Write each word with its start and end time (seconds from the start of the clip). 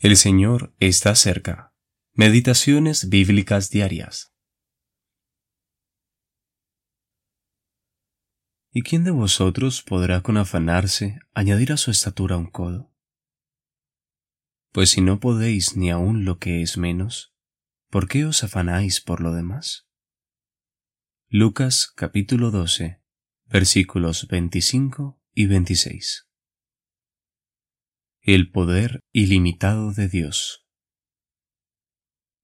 El 0.00 0.16
Señor 0.16 0.72
está 0.78 1.16
cerca. 1.16 1.74
Meditaciones 2.12 3.08
bíblicas 3.08 3.68
diarias. 3.68 4.32
¿Y 8.70 8.82
quién 8.82 9.02
de 9.02 9.10
vosotros 9.10 9.82
podrá 9.82 10.22
con 10.22 10.36
afanarse 10.36 11.18
añadir 11.34 11.72
a 11.72 11.76
su 11.76 11.90
estatura 11.90 12.36
un 12.36 12.46
codo? 12.48 12.94
Pues 14.70 14.90
si 14.90 15.00
no 15.00 15.18
podéis 15.18 15.76
ni 15.76 15.90
aun 15.90 16.24
lo 16.24 16.38
que 16.38 16.62
es 16.62 16.78
menos, 16.78 17.34
¿por 17.90 18.06
qué 18.06 18.24
os 18.24 18.44
afanáis 18.44 19.00
por 19.00 19.20
lo 19.20 19.32
demás? 19.32 19.88
Lucas 21.28 21.92
capítulo 21.92 22.52
12, 22.52 23.02
versículos 23.46 24.28
25 24.28 25.20
y 25.34 25.46
26 25.46 26.27
el 28.34 28.50
poder 28.50 29.00
ilimitado 29.10 29.94
de 29.94 30.06
Dios. 30.06 30.66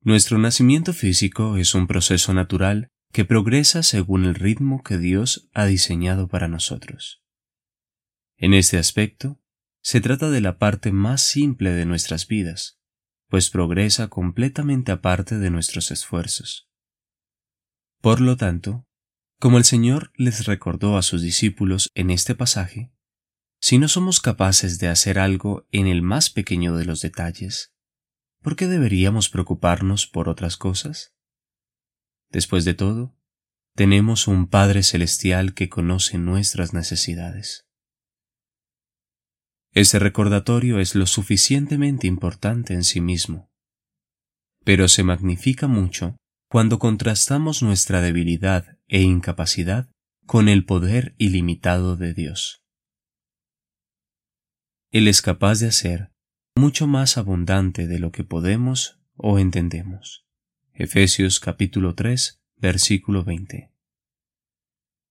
Nuestro 0.00 0.38
nacimiento 0.38 0.94
físico 0.94 1.58
es 1.58 1.74
un 1.74 1.86
proceso 1.86 2.32
natural 2.32 2.88
que 3.12 3.26
progresa 3.26 3.82
según 3.82 4.24
el 4.24 4.34
ritmo 4.34 4.82
que 4.82 4.96
Dios 4.96 5.50
ha 5.52 5.66
diseñado 5.66 6.26
para 6.26 6.48
nosotros. 6.48 7.22
En 8.38 8.54
este 8.54 8.78
aspecto, 8.78 9.42
se 9.82 10.00
trata 10.00 10.30
de 10.30 10.40
la 10.40 10.56
parte 10.56 10.90
más 10.90 11.20
simple 11.20 11.72
de 11.72 11.84
nuestras 11.84 12.26
vidas, 12.28 12.80
pues 13.28 13.50
progresa 13.50 14.08
completamente 14.08 14.90
aparte 14.90 15.38
de 15.38 15.50
nuestros 15.50 15.90
esfuerzos. 15.90 16.70
Por 18.00 18.22
lo 18.22 18.38
tanto, 18.38 18.86
como 19.38 19.58
el 19.58 19.64
Señor 19.64 20.12
les 20.14 20.46
recordó 20.46 20.96
a 20.96 21.02
sus 21.02 21.20
discípulos 21.20 21.90
en 21.94 22.10
este 22.10 22.34
pasaje, 22.34 22.90
si 23.64 23.78
no 23.78 23.88
somos 23.88 24.20
capaces 24.20 24.78
de 24.78 24.88
hacer 24.88 25.18
algo 25.18 25.66
en 25.72 25.86
el 25.86 26.02
más 26.02 26.28
pequeño 26.28 26.76
de 26.76 26.84
los 26.84 27.00
detalles, 27.00 27.72
¿por 28.42 28.56
qué 28.56 28.66
deberíamos 28.66 29.30
preocuparnos 29.30 30.06
por 30.06 30.28
otras 30.28 30.58
cosas? 30.58 31.14
Después 32.28 32.66
de 32.66 32.74
todo, 32.74 33.16
tenemos 33.74 34.28
un 34.28 34.48
Padre 34.48 34.82
Celestial 34.82 35.54
que 35.54 35.70
conoce 35.70 36.18
nuestras 36.18 36.74
necesidades. 36.74 37.64
Ese 39.72 39.98
recordatorio 39.98 40.78
es 40.78 40.94
lo 40.94 41.06
suficientemente 41.06 42.06
importante 42.06 42.74
en 42.74 42.84
sí 42.84 43.00
mismo, 43.00 43.50
pero 44.62 44.88
se 44.88 45.04
magnifica 45.04 45.68
mucho 45.68 46.18
cuando 46.50 46.78
contrastamos 46.78 47.62
nuestra 47.62 48.02
debilidad 48.02 48.76
e 48.88 49.00
incapacidad 49.00 49.88
con 50.26 50.50
el 50.50 50.66
poder 50.66 51.14
ilimitado 51.16 51.96
de 51.96 52.12
Dios. 52.12 52.63
Él 54.94 55.08
es 55.08 55.22
capaz 55.22 55.58
de 55.58 55.66
hacer 55.66 56.12
mucho 56.54 56.86
más 56.86 57.18
abundante 57.18 57.88
de 57.88 57.98
lo 57.98 58.12
que 58.12 58.22
podemos 58.22 59.00
o 59.16 59.40
entendemos. 59.40 60.24
Efesios 60.72 61.40
capítulo 61.40 61.96
3, 61.96 62.40
versículo 62.58 63.24
20. 63.24 63.72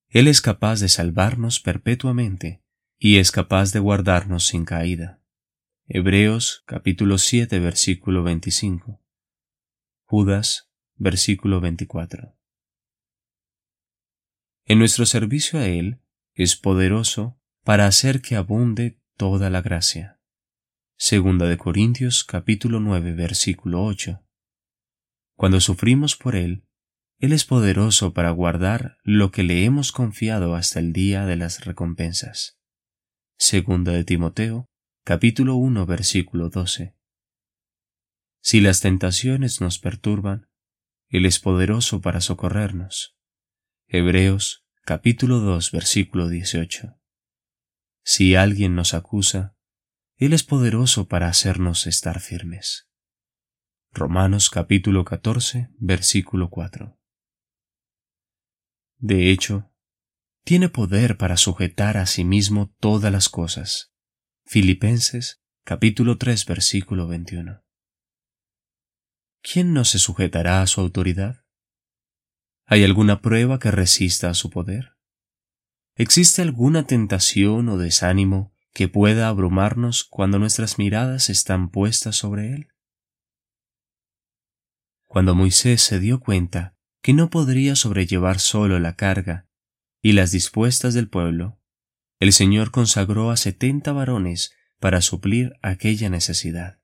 Él 0.08 0.26
es 0.26 0.40
capaz 0.40 0.80
de 0.80 0.88
salvarnos 0.88 1.60
perpetuamente 1.60 2.62
y 2.98 3.18
es 3.18 3.30
capaz 3.30 3.72
de 3.72 3.80
guardarnos 3.80 4.46
sin 4.46 4.64
caída. 4.64 5.20
Hebreos 5.86 6.62
capítulo 6.64 7.18
7, 7.18 7.58
versículo 7.58 8.22
25. 8.22 9.02
Judas, 10.04 10.70
versículo 10.94 11.60
24. 11.60 12.34
En 14.64 14.78
nuestro 14.78 15.04
servicio 15.04 15.58
a 15.58 15.66
Él 15.66 16.00
es 16.32 16.56
poderoso 16.56 17.38
para 17.64 17.86
hacer 17.86 18.22
que 18.22 18.34
abunde 18.34 19.03
toda 19.16 19.48
la 19.48 19.62
gracia. 19.62 20.20
Segunda 20.96 21.46
de 21.46 21.56
Corintios 21.56 22.24
capítulo 22.24 22.80
9 22.80 23.12
versículo 23.14 23.84
8. 23.84 24.24
Cuando 25.36 25.60
sufrimos 25.60 26.16
por 26.16 26.34
Él, 26.34 26.66
Él 27.18 27.32
es 27.32 27.44
poderoso 27.44 28.12
para 28.12 28.30
guardar 28.30 28.98
lo 29.04 29.30
que 29.30 29.44
le 29.44 29.64
hemos 29.64 29.92
confiado 29.92 30.54
hasta 30.54 30.80
el 30.80 30.92
día 30.92 31.26
de 31.26 31.36
las 31.36 31.64
recompensas. 31.64 32.58
Segunda 33.36 33.92
de 33.92 34.04
Timoteo 34.04 34.68
capítulo 35.04 35.54
1 35.56 35.86
versículo 35.86 36.48
12. 36.48 36.96
Si 38.40 38.60
las 38.60 38.80
tentaciones 38.80 39.60
nos 39.60 39.78
perturban, 39.78 40.48
Él 41.08 41.24
es 41.24 41.38
poderoso 41.38 42.00
para 42.00 42.20
socorrernos. 42.20 43.16
Hebreos 43.86 44.66
capítulo 44.84 45.38
2 45.38 45.70
versículo 45.70 46.28
18. 46.28 46.98
Si 48.06 48.34
alguien 48.34 48.74
nos 48.74 48.92
acusa, 48.92 49.56
Él 50.16 50.34
es 50.34 50.44
poderoso 50.44 51.08
para 51.08 51.26
hacernos 51.28 51.86
estar 51.86 52.20
firmes. 52.20 52.90
Romanos 53.92 54.50
capítulo 54.50 55.06
14, 55.06 55.70
versículo 55.78 56.50
4. 56.50 57.00
De 58.98 59.30
hecho, 59.30 59.72
tiene 60.44 60.68
poder 60.68 61.16
para 61.16 61.38
sujetar 61.38 61.96
a 61.96 62.04
sí 62.04 62.24
mismo 62.24 62.74
todas 62.78 63.10
las 63.10 63.30
cosas. 63.30 63.94
Filipenses 64.44 65.42
capítulo 65.64 66.18
3, 66.18 66.44
versículo 66.44 67.08
21. 67.08 67.64
¿Quién 69.40 69.72
no 69.72 69.86
se 69.86 69.98
sujetará 69.98 70.60
a 70.60 70.66
su 70.66 70.82
autoridad? 70.82 71.46
¿Hay 72.66 72.84
alguna 72.84 73.22
prueba 73.22 73.58
que 73.58 73.70
resista 73.70 74.28
a 74.28 74.34
su 74.34 74.50
poder? 74.50 74.93
¿Existe 75.96 76.42
alguna 76.42 76.88
tentación 76.88 77.68
o 77.68 77.78
desánimo 77.78 78.52
que 78.72 78.88
pueda 78.88 79.28
abrumarnos 79.28 80.02
cuando 80.02 80.40
nuestras 80.40 80.76
miradas 80.76 81.30
están 81.30 81.70
puestas 81.70 82.16
sobre 82.16 82.52
Él? 82.52 82.68
Cuando 85.04 85.36
Moisés 85.36 85.82
se 85.82 86.00
dio 86.00 86.18
cuenta 86.18 86.76
que 87.00 87.12
no 87.12 87.30
podría 87.30 87.76
sobrellevar 87.76 88.40
solo 88.40 88.80
la 88.80 88.96
carga 88.96 89.46
y 90.02 90.12
las 90.12 90.32
dispuestas 90.32 90.94
del 90.94 91.08
pueblo, 91.08 91.60
el 92.18 92.32
Señor 92.32 92.72
consagró 92.72 93.30
a 93.30 93.36
setenta 93.36 93.92
varones 93.92 94.52
para 94.80 95.00
suplir 95.00 95.52
aquella 95.62 96.10
necesidad. 96.10 96.80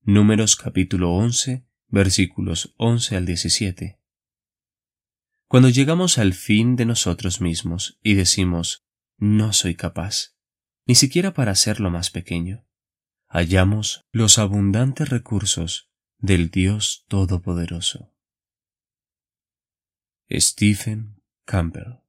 Números 0.00 0.56
capítulo 0.56 1.12
11, 1.12 1.66
versículos 1.88 2.74
11 2.78 3.16
al 3.16 3.26
17. 3.26 3.98
Cuando 5.48 5.68
llegamos 5.68 6.18
al 6.18 6.34
fin 6.34 6.76
de 6.76 6.84
nosotros 6.84 7.40
mismos 7.40 7.98
y 8.02 8.14
decimos, 8.14 8.84
no 9.18 9.52
soy 9.52 9.74
capaz, 9.74 10.34
ni 10.86 10.94
siquiera 10.94 11.34
para 11.34 11.52
hacer 11.52 11.80
lo 11.80 11.90
más 11.90 12.10
pequeño, 12.10 12.66
hallamos 13.28 14.02
los 14.12 14.38
abundantes 14.38 15.08
recursos 15.08 15.90
del 16.18 16.50
Dios 16.50 17.04
Todopoderoso. 17.08 18.14
Stephen 20.30 21.22
Campbell 21.44 22.03